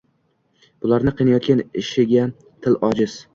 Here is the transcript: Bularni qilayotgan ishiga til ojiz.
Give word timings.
Bularni 0.85 1.13
qilayotgan 1.19 1.61
ishiga 1.83 2.25
til 2.65 2.79
ojiz. 2.91 3.21